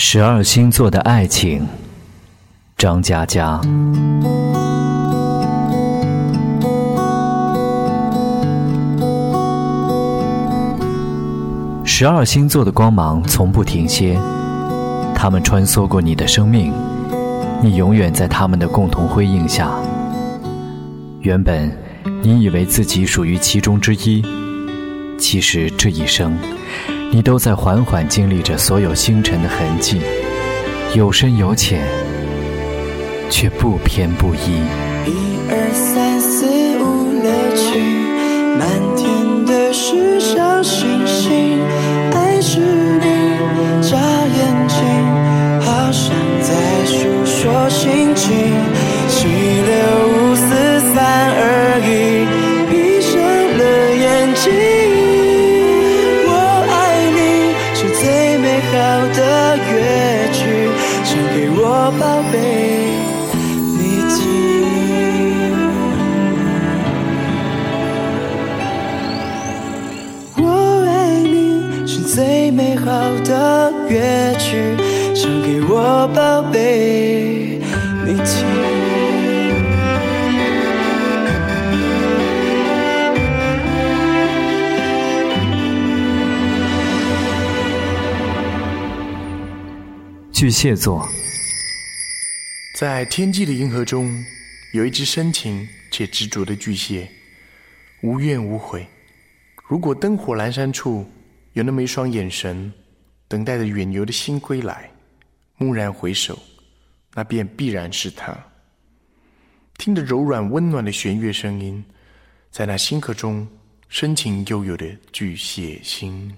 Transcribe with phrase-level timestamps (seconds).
[0.00, 1.66] 十二星座的爱情，
[2.76, 3.60] 张嘉佳。
[11.84, 14.16] 十二星座的光芒从不停歇，
[15.16, 16.72] 他们穿梭过你的生命，
[17.60, 19.68] 你永远在他们的共同辉映下。
[21.22, 21.76] 原本
[22.22, 24.24] 你以为自己属于其中之一，
[25.18, 26.38] 其实这一生。
[27.10, 30.00] 你都在缓缓经历着所有星辰的痕迹，
[30.94, 31.80] 有深有浅，
[33.30, 34.60] 却不偏不倚。
[35.06, 35.10] 一
[35.48, 36.44] 二三四
[36.78, 37.80] 五六七，
[38.58, 39.06] 满天
[39.46, 41.58] 的是小星星，
[42.12, 43.06] 爱是你
[43.80, 44.76] 眨眼睛，
[45.62, 46.52] 好像在
[46.84, 48.77] 诉说心情。
[90.38, 91.04] 巨蟹座。
[92.76, 94.24] 在天际的银河中，
[94.72, 97.10] 有一只深情且执着的巨蟹，
[98.02, 98.86] 无怨无悔。
[99.66, 101.04] 如果灯火阑珊处
[101.54, 102.72] 有那么一双眼神，
[103.26, 104.88] 等待着远游的星归来，
[105.58, 106.38] 蓦然回首，
[107.14, 108.32] 那便必然是他。
[109.76, 111.84] 听着柔软温暖的弦乐声音，
[112.52, 113.44] 在那星河中
[113.88, 116.32] 深情悠悠的巨蟹心。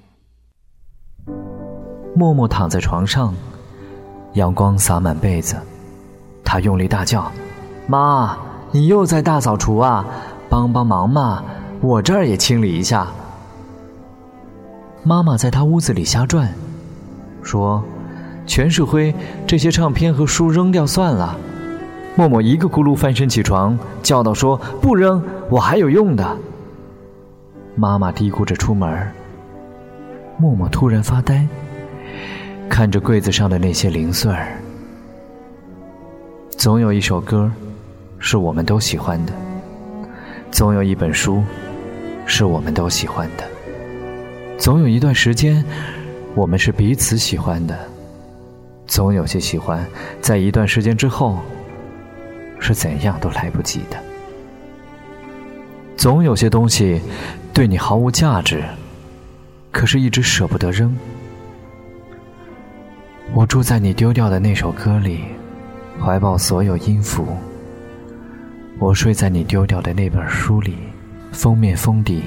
[2.16, 3.34] 默默躺在床上，
[4.34, 5.56] 阳光洒满被子。
[6.44, 7.30] 他用力大叫
[7.86, 8.36] ：“妈，
[8.70, 10.04] 你又在大扫除啊？
[10.48, 11.42] 帮帮忙嘛！
[11.80, 13.06] 我这儿也清理一下。”
[15.02, 16.52] 妈妈在他屋子里瞎转，
[17.42, 17.82] 说
[18.46, 19.14] ：“全是灰，
[19.46, 21.36] 这些唱片和书扔掉算了。”
[22.16, 26.36] 默默一个咕噜翻身起床，叫道：“说不扔，我还有用的。”
[27.76, 29.10] 妈妈嘀咕着出门。
[30.36, 31.46] 默默突然发呆，
[32.70, 34.56] 看着柜子上的那些零碎儿。
[36.56, 37.50] 总有一首歌，
[38.20, 39.32] 是我们都喜欢的；
[40.52, 41.42] 总有一本书，
[42.24, 43.42] 是我们都喜欢的；
[44.56, 45.62] 总有一段时间，
[46.34, 47.74] 我们是彼此喜欢的；
[48.86, 49.84] 总有些喜欢，
[50.22, 51.40] 在一段时间之后，
[52.60, 53.98] 是怎样都来不及的；
[55.96, 57.00] 总有些东西，
[57.52, 58.62] 对你毫无价值，
[59.72, 60.96] 可是一直舍不得扔。
[63.34, 65.24] 我住在你丢掉的那首歌里。
[66.02, 67.36] 怀抱所有音符，
[68.78, 70.78] 我睡在你丢掉的那本书里，
[71.30, 72.22] 封面封底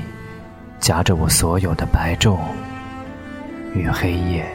[0.79, 2.37] 夹着我所有的白昼
[3.73, 4.45] 与黑夜。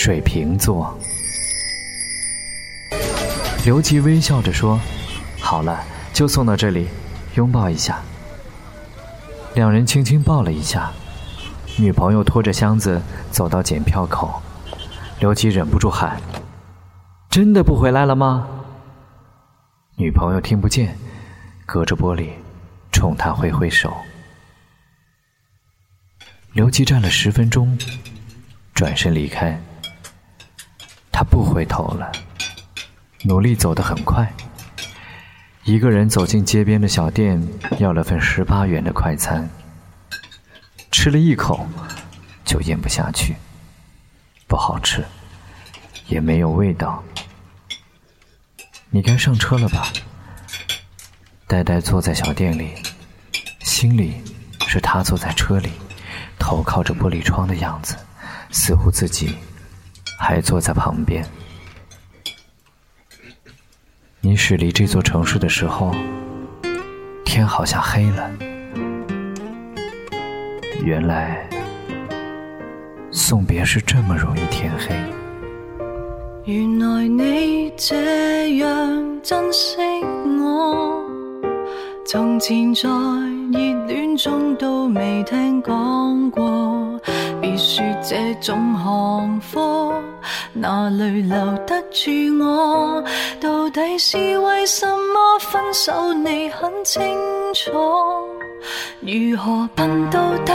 [0.00, 0.96] 水瓶座，
[3.64, 4.78] 刘吉微笑着说
[5.40, 6.86] ：“好了，就送到这里，
[7.34, 8.00] 拥抱一下。”
[9.56, 10.92] 两人轻轻抱了一下。
[11.76, 13.02] 女朋友拖着箱子
[13.32, 14.40] 走到检票口，
[15.18, 16.16] 刘吉忍不住喊
[17.28, 18.46] ：“真的不回来了吗？”
[19.98, 20.96] 女朋友听不见，
[21.66, 22.30] 隔着玻璃
[22.92, 23.92] 冲他挥挥手。
[26.52, 27.76] 刘吉站了十分钟，
[28.72, 29.60] 转身离开。
[31.18, 32.12] 他不回头了，
[33.22, 34.32] 努力走得很快。
[35.64, 37.42] 一个人走进街边的小店，
[37.80, 39.50] 要了份十八元的快餐。
[40.92, 41.66] 吃了一口，
[42.44, 43.34] 就咽不下去，
[44.46, 45.04] 不好吃，
[46.06, 47.02] 也没有味道。
[48.90, 49.88] 你该上车了吧？
[51.48, 52.74] 呆呆坐在小店里，
[53.62, 54.22] 心里
[54.68, 55.72] 是他坐在车里，
[56.38, 57.96] 头靠着玻璃窗的样子，
[58.52, 59.36] 似乎自己
[60.18, 61.24] 还坐在旁边。
[64.20, 65.94] 你驶离这座城市的时候，
[67.24, 68.28] 天好像黑了。
[70.84, 71.48] 原来
[73.12, 74.94] 送别是这么容易天黑。
[76.44, 79.76] 原来你这样珍惜
[80.40, 81.04] 我，
[82.04, 87.00] 从前在热恋中都未听讲过。
[87.40, 90.02] 别说这种行货。
[90.60, 92.10] 哪里留得住
[92.40, 93.02] 我？
[93.40, 96.12] 到底是为什么分手？
[96.12, 97.02] 你很清
[97.54, 97.70] 楚。
[99.00, 100.52] 如何笨到底？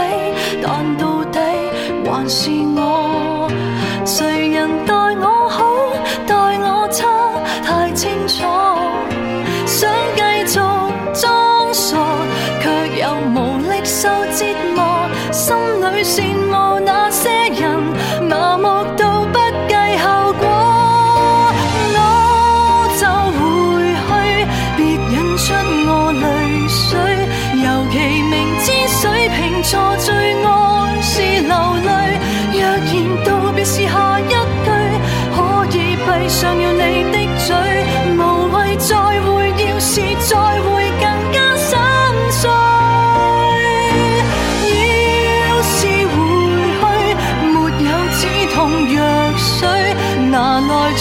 [0.62, 1.40] 但到底
[2.04, 3.33] 还是我。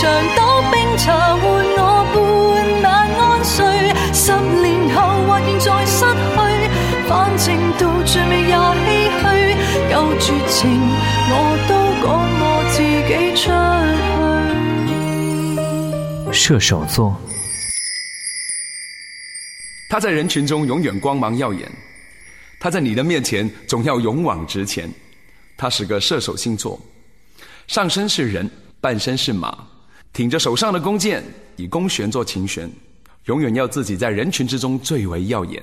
[0.03, 1.07] 长岛冰茶
[1.38, 1.44] 换
[1.77, 2.15] 我半
[2.83, 2.85] 晚
[3.17, 3.55] 安睡，
[4.13, 6.35] 十年后或现在失去，
[7.07, 7.45] 反正
[7.79, 8.83] 到最尾也唏
[9.21, 9.23] 嘘，
[9.94, 10.59] 有绝情
[11.29, 11.33] 我
[11.69, 11.71] 都
[12.03, 12.11] 赶
[12.41, 12.75] 我自
[13.07, 13.47] 己出
[16.27, 16.33] 去。
[16.33, 17.15] 射手座，
[19.88, 21.71] 他在人群中永远光芒耀眼，
[22.59, 24.91] 他在你的面前总要勇往直前。
[25.55, 26.77] 他是个射手星座，
[27.67, 28.51] 上身是人，
[28.81, 29.57] 半身是马。
[30.13, 31.24] 挺着手上的弓箭，
[31.56, 32.69] 以弓弦做琴弦，
[33.25, 35.62] 永远要自己在人群之中最为耀眼。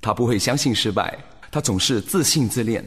[0.00, 1.18] 他不会相信失败，
[1.50, 2.84] 他总是自信自恋。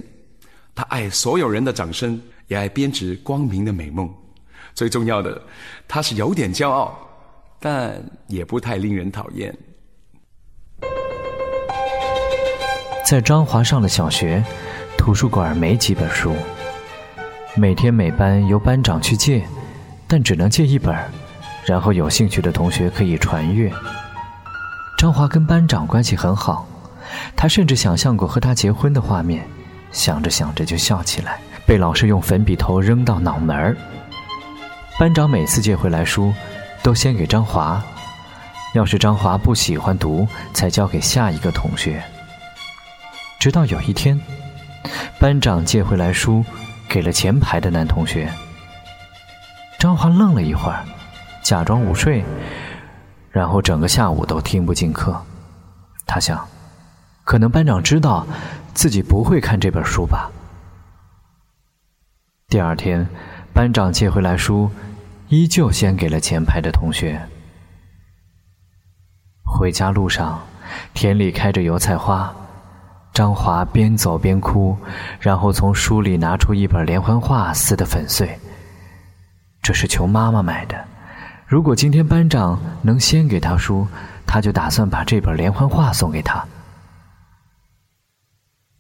[0.74, 4.10] 他爱所有人的掌声，也爱编织光明的美梦。
[4.74, 5.42] 最重要的，
[5.86, 6.98] 他是有点骄傲，
[7.60, 9.54] 但也不太令人讨厌。
[13.06, 14.42] 在张华上了小学，
[14.98, 16.34] 图书馆没几本书，
[17.58, 19.46] 每天每班由班长去借，
[20.10, 20.94] 但只能借一本，
[21.66, 23.72] 然后有兴趣的同学可以传阅。
[24.98, 26.68] 张华跟班长关系很好，
[27.36, 29.48] 他甚至想象过和他结婚的画面，
[29.92, 33.78] 想着想着就笑起来，被老师用粉笔头扔到脑门儿。
[34.98, 36.34] 班长每次借回来书，
[36.82, 37.82] 都先给张华，
[38.74, 42.04] 要是张华不喜欢读，才交给下一个同学。
[43.40, 44.20] 直到有一天，
[45.20, 46.44] 班长借回来书，
[46.90, 48.28] 给了前排的男同学。
[49.80, 50.84] 张华愣了一会儿，
[51.42, 52.22] 假装午睡，
[53.32, 55.20] 然后整个下午都听不进课。
[56.06, 56.46] 他想，
[57.24, 58.28] 可能班长知道
[58.74, 60.30] 自己不会看这本书吧。
[62.50, 63.08] 第二天，
[63.54, 64.70] 班长借回来书。
[65.30, 67.22] 依旧先给了前排的同学。
[69.46, 70.42] 回家路上，
[70.96, 72.34] 田里开着油菜花，
[73.14, 74.76] 张华边走边哭，
[75.20, 78.36] 然后从书里拿出一本连环画，撕得粉碎。
[79.70, 80.84] 这是求妈妈买的，
[81.46, 83.86] 如果今天班长能先给他书，
[84.26, 86.44] 他就打算把这本连环画送给他。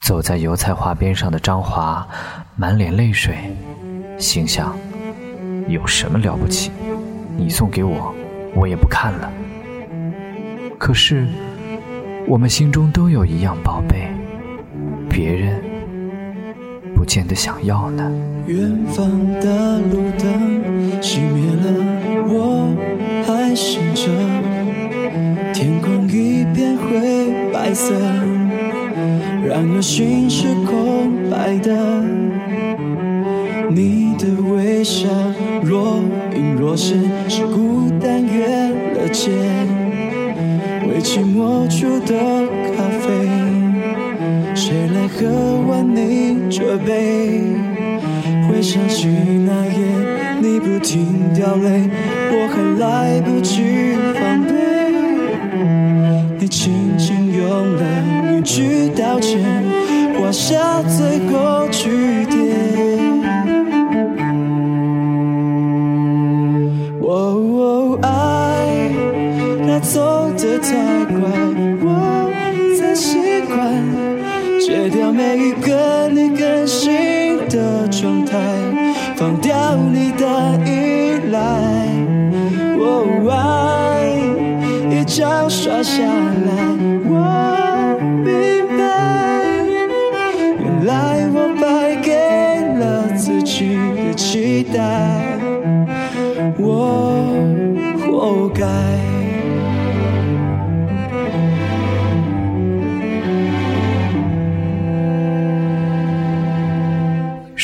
[0.01, 2.07] 走在油菜花边上的张华，
[2.55, 3.55] 满脸泪水，
[4.17, 4.75] 心想。
[5.67, 6.71] 有什么了不起？
[7.37, 8.11] 你送给我，
[8.55, 9.31] 我也不看了。
[10.79, 11.27] 可是，
[12.27, 14.11] 我们心中都有一样宝贝，
[15.07, 15.61] 别人
[16.99, 18.11] 不见得想要呢。
[18.45, 20.61] 远方的路灯
[21.01, 21.71] 熄灭了，
[22.27, 22.75] 我
[23.25, 24.11] 还醒着。
[25.53, 27.93] 天空一片灰白色，
[29.47, 32.03] 然而心是空白的。
[33.69, 35.07] 你的微笑
[35.63, 36.01] 若
[36.35, 38.45] 隐若现，是孤单越
[38.95, 39.31] 了界。
[40.85, 42.11] 为寂寞煮的
[42.75, 43.28] 咖啡，
[44.59, 45.25] 谁来喝
[45.69, 47.39] 完你这杯？
[48.45, 49.07] 回想起
[49.47, 49.71] 那夜。
[50.41, 51.89] 你不停掉泪，
[52.31, 54.51] 我还来不及防备。
[56.37, 57.81] 你轻轻用了
[58.37, 59.39] 一句道歉，
[60.19, 62.37] 画下最后句点。
[67.01, 68.89] 哦，爱
[69.65, 71.17] 它走得太快，
[75.11, 78.37] 每一个你更新的状态，
[79.15, 80.25] 放掉你的
[80.65, 81.39] 依赖。
[82.79, 83.33] 哦，爱
[84.95, 86.49] 一张刷下来，
[87.05, 88.79] 我明白，
[90.59, 92.07] 原来我败给
[92.79, 94.77] 了自己的期待，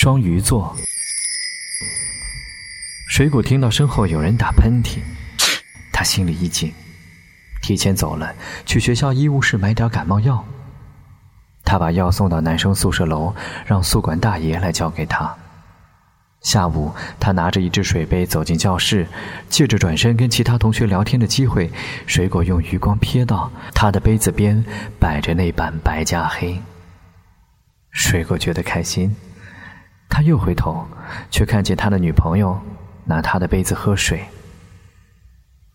[0.05, 0.77] 双鱼座，
[3.09, 4.99] 水果听到身后有人打喷嚏，
[5.91, 6.71] 他心里一紧，
[7.63, 8.31] 提前走了，
[8.67, 10.45] 去学校医务室买点感冒药。
[11.63, 13.33] 他把药送到男生宿舍楼，
[13.65, 15.35] 让宿管大爷来交给他。
[16.41, 19.07] 下午，他拿着一只水杯走进教室，
[19.49, 21.71] 借着转身跟其他同学聊天的机会，
[22.05, 24.63] 水果用余光瞥到他的杯子边
[24.99, 26.61] 摆着那版白加黑。
[27.89, 29.15] 水果觉得开心。
[30.09, 30.87] 他又回头，
[31.29, 32.59] 却看见他的女朋友
[33.03, 34.23] 拿他的杯子喝水。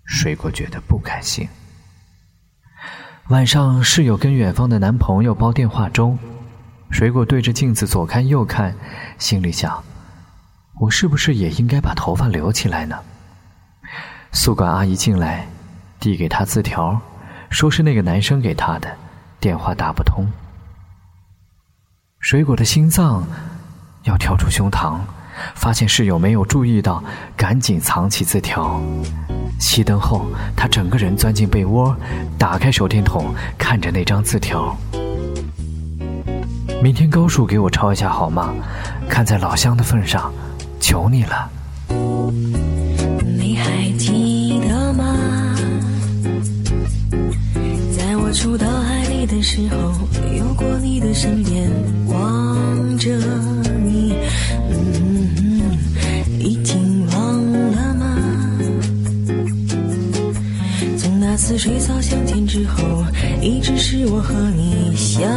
[0.04, 1.49] 水果觉得不开心。
[3.28, 6.18] 晚上，室友跟远方的男朋友煲电话粥，
[6.90, 8.75] 水果对着镜子左看右看，
[9.18, 9.84] 心里想：
[10.80, 12.99] 我是不是也应该把头发留起来呢？
[14.32, 15.46] 宿管阿姨进来，
[16.00, 17.00] 递给他字条，
[17.50, 18.96] 说是那个男生给他的，
[19.38, 20.26] 电话打不通。
[22.18, 23.25] 水果的心脏。
[24.04, 24.99] 要跳出胸膛，
[25.54, 27.02] 发现室友没有注意到，
[27.37, 28.80] 赶紧藏起字条。
[29.59, 30.26] 熄灯后，
[30.57, 31.95] 他整个人钻进被窝，
[32.38, 34.75] 打开手电筒，看着那张字条
[36.83, 38.54] ：“明天高数给我抄一下好吗？
[39.09, 40.33] 看在老乡的份上，
[40.80, 41.50] 求你了。”
[43.23, 45.04] 你还记得吗？
[47.97, 49.92] 在我出到海里的时候，
[50.35, 51.71] 有过你的身边，
[52.09, 53.11] 望着。
[61.61, 63.05] 水草相见之后，
[63.43, 65.29] 一直是我和你相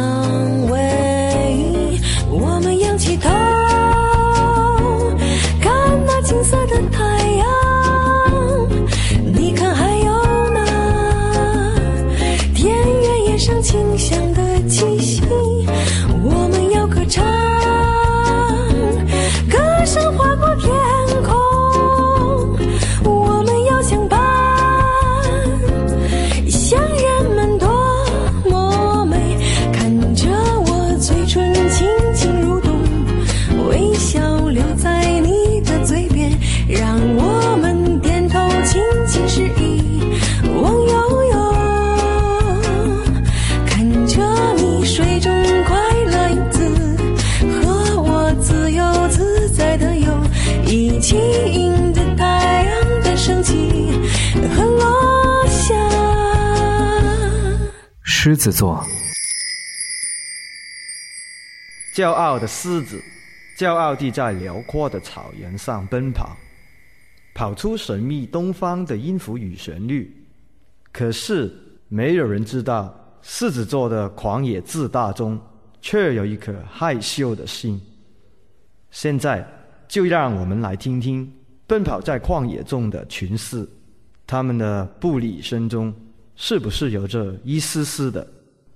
[58.26, 58.82] 狮子座，
[61.94, 62.98] 骄傲的狮子，
[63.54, 66.34] 骄傲地在辽阔的草原上奔跑，
[67.34, 70.10] 跑出神秘东方的音符与旋律。
[70.90, 71.54] 可是，
[71.88, 75.38] 没有人知道，狮子座的狂野自大中，
[75.82, 77.78] 却有一颗害羞的心。
[78.90, 79.46] 现在，
[79.86, 81.30] 就让我们来听听
[81.66, 83.68] 奔跑在旷野中的群狮，
[84.26, 85.94] 他们的步履声中，
[86.36, 88.26] 是不是有着一丝丝的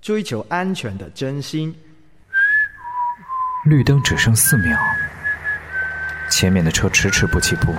[0.01, 1.75] 追求安全的真心？
[3.65, 4.79] 绿灯只剩四秒，
[6.31, 7.75] 前面的车迟迟不起步，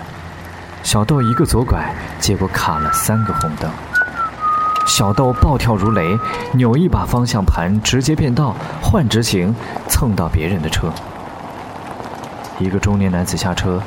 [0.84, 3.72] 小豆一个左拐，结果卡了三个红灯。
[4.86, 6.18] 小豆暴跳如雷，
[6.54, 9.56] 扭一把方向盘，直接变道换直行，
[9.88, 10.92] 蹭到别人的车。
[12.60, 13.82] 一个中年男子下车，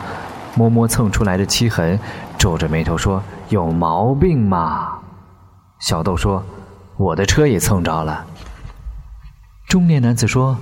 [0.55, 2.01] 摸摸蹭出来的漆痕，
[2.39, 4.99] 皱着眉头说：“有毛病嘛？”
[5.83, 6.45] 小豆说
[6.97, 8.25] ：“我的车也蹭着了。”
[9.69, 10.57] 中年男子说：“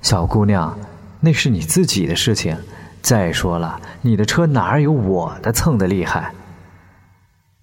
[0.00, 0.78] 小姑娘，
[1.18, 2.56] 那是你自己的事情。
[3.02, 6.32] 再说了，你的车哪有我的蹭的厉害？”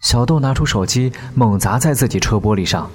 [0.02, 2.90] 小豆拿出手机，猛砸在自己车玻璃上，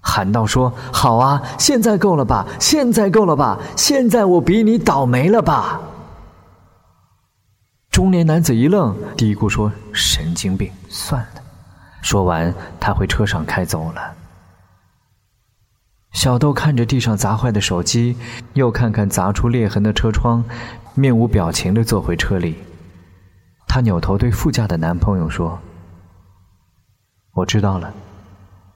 [0.00, 2.46] 喊道：“说好啊，现在够了吧？
[2.58, 3.58] 现在够了吧？
[3.76, 5.78] 现在我比你倒霉了吧？”
[7.92, 11.42] 中年男子一愣，嘀咕说：“神经病，算了。”
[12.02, 14.14] 说完，他回车上开走了。
[16.12, 18.16] 小豆看着地上砸坏的手机，
[18.54, 20.44] 又看看砸出裂痕的车窗，
[20.94, 22.56] 面无表情的坐回车里。
[23.68, 25.60] 她扭头对副驾的男朋友说
[27.32, 27.94] ：“我知道了，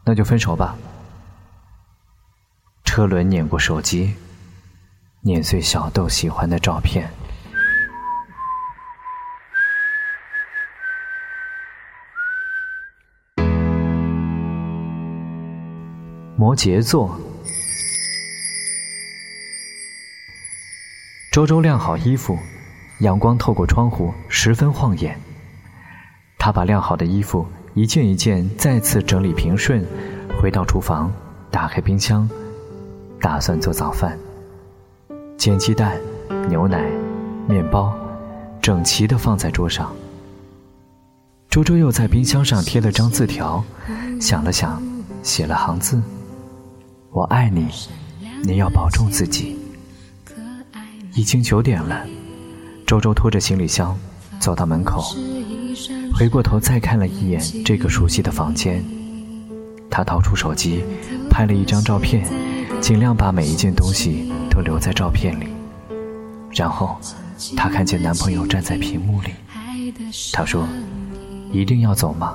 [0.04, 0.76] 那就分手吧。”
[2.84, 4.14] 车轮碾过手机，
[5.22, 7.10] 碾碎小豆喜欢的照片。
[16.44, 17.18] 摩羯座，
[21.32, 22.38] 周周晾好衣服，
[22.98, 25.18] 阳光透过窗户，十分晃眼。
[26.36, 29.82] 他把晾好的衣服一件一件再次整理平顺，
[30.38, 31.10] 回到厨房，
[31.50, 32.28] 打开冰箱。
[33.22, 34.18] 打算做早饭，
[35.38, 35.98] 煎鸡蛋、
[36.50, 36.90] 牛奶、
[37.48, 37.90] 面包，
[38.60, 39.90] 整齐的放在桌上。
[41.48, 43.64] 周周又在冰箱上贴了张字条，
[44.20, 44.82] 想了想，
[45.22, 46.02] 写了行字
[47.14, 47.68] ：“我爱你，
[48.42, 49.56] 你要保重自己。”
[51.14, 52.04] 已经九点了，
[52.84, 53.96] 周周拖着行李箱
[54.40, 55.14] 走到门口，
[56.12, 58.84] 回过头再看了一眼这个熟悉的房间，
[59.88, 60.82] 他掏出手机，
[61.30, 62.28] 拍了一张照片。
[62.80, 65.46] 尽量把每一件东西都留在照片里，
[66.50, 66.98] 然后
[67.56, 69.30] 她看见男朋友站在屏幕里。
[70.32, 70.68] 她说
[71.50, 72.34] ：“一定要走吗？”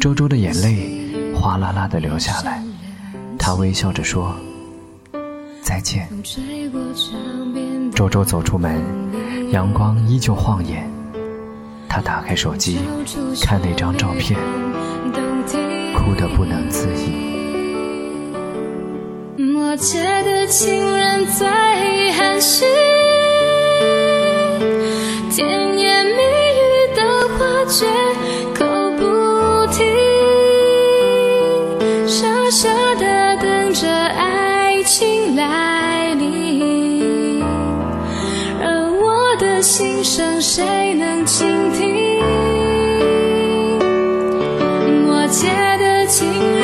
[0.00, 2.64] 周周的眼泪哗啦啦的流下来，
[3.48, 4.36] 她微笑着说
[5.64, 6.06] ：“再见。”
[7.96, 8.78] 周周走出门，
[9.50, 10.86] 阳光依旧晃眼。
[11.88, 12.78] 他打开手机，
[13.42, 14.38] 看那张照片，
[15.96, 17.08] 哭得不能自已。
[19.42, 21.48] 默契的情人最
[22.12, 22.68] 寒心，
[25.30, 27.64] 甜言蜜语的话
[45.38, 45.46] 写
[45.78, 46.57] 的情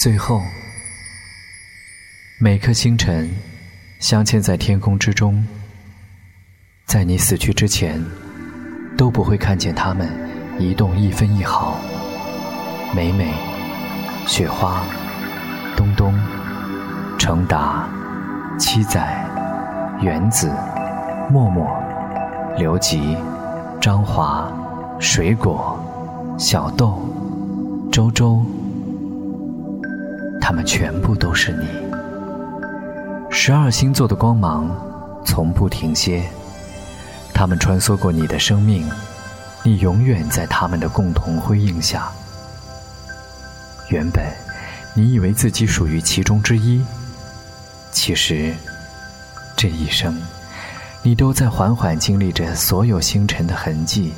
[0.00, 0.40] 最后，
[2.38, 3.28] 每颗星辰
[3.98, 5.46] 镶嵌在天空之中，
[6.86, 8.02] 在你死去之前，
[8.96, 10.08] 都不会看见它们
[10.58, 11.76] 移动一分一毫。
[12.96, 13.30] 美美，
[14.26, 14.82] 雪花，
[15.76, 16.18] 东东。
[17.18, 17.86] 程达、
[18.58, 18.98] 七仔、
[20.00, 20.50] 原子、
[21.30, 21.70] 默默、
[22.56, 23.18] 刘吉、
[23.78, 24.50] 张华、
[24.98, 25.78] 水果、
[26.38, 27.06] 小豆、
[27.92, 28.42] 周周，
[30.50, 31.68] 他们全部都是你。
[33.30, 34.68] 十二星座的光芒
[35.24, 36.28] 从不停歇，
[37.32, 38.84] 他们穿梭过你的生命，
[39.62, 42.10] 你永远在他们的共同辉映下。
[43.90, 44.26] 原本，
[44.92, 46.84] 你以为自己属于其中之一。
[47.92, 48.52] 其实，
[49.54, 50.20] 这一生，
[51.00, 54.12] 你都在缓缓经历着所有星辰的痕迹，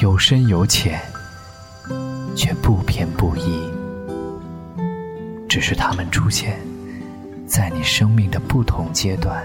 [0.00, 1.00] 有深有浅，
[2.34, 3.70] 却不偏不倚。
[5.50, 6.56] 只是他们出现
[7.44, 9.44] 在你生命的不同阶段。